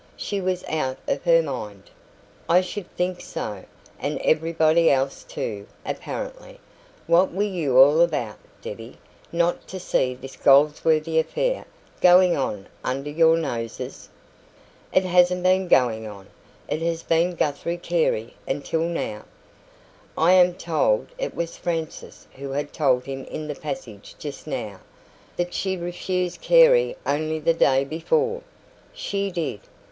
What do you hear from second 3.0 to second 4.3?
so and